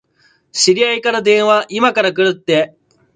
[0.51, 2.75] 知り合いから電話、いまから来るって。